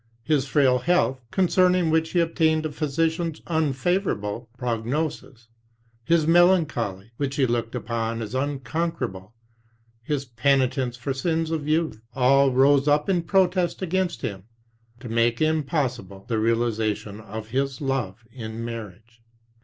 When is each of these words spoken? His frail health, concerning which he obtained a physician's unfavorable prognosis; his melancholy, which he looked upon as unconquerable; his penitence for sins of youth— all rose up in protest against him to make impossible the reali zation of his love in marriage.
His 0.23 0.47
frail 0.47 0.79
health, 0.79 1.21
concerning 1.29 1.91
which 1.91 2.13
he 2.13 2.19
obtained 2.21 2.65
a 2.65 2.71
physician's 2.71 3.39
unfavorable 3.45 4.49
prognosis; 4.57 5.47
his 6.03 6.25
melancholy, 6.25 7.11
which 7.17 7.35
he 7.35 7.45
looked 7.45 7.75
upon 7.75 8.23
as 8.23 8.33
unconquerable; 8.33 9.35
his 10.01 10.25
penitence 10.25 10.97
for 10.97 11.13
sins 11.13 11.51
of 11.51 11.67
youth— 11.67 12.01
all 12.15 12.51
rose 12.51 12.87
up 12.87 13.09
in 13.09 13.21
protest 13.21 13.83
against 13.83 14.23
him 14.23 14.45
to 14.99 15.07
make 15.07 15.39
impossible 15.39 16.25
the 16.27 16.37
reali 16.37 16.71
zation 16.71 17.21
of 17.23 17.49
his 17.49 17.79
love 17.79 18.25
in 18.31 18.65
marriage. 18.65 19.21